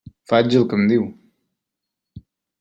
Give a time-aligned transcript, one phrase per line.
[0.29, 1.05] Faig el que em diu.